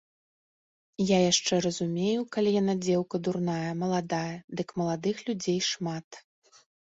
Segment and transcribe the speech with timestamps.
[1.09, 6.07] Я яшчэ разумею, калі яна дзеўка дурная, маладая, дык маладых людзей шмат.